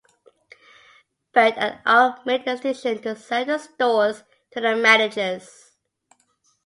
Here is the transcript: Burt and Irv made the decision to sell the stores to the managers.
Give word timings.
Burt 1.31 1.53
and 1.57 1.77
Irv 1.85 2.25
made 2.25 2.43
the 2.43 2.55
decision 2.57 3.03
to 3.03 3.15
sell 3.15 3.45
the 3.45 3.59
stores 3.59 4.23
to 4.49 4.59
the 4.59 4.75
managers. 4.75 5.75